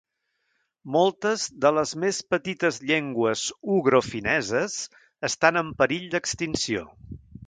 Moltes 0.93 1.41
de 1.65 1.71
les 1.79 1.91
més 2.03 2.21
petites 2.35 2.79
llengües 2.91 3.43
ugrofineses 3.75 4.79
estan 5.29 5.61
en 5.65 5.71
perill 5.83 6.09
d'extinció. 6.15 6.83